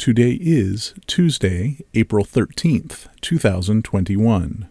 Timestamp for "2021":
3.20-4.66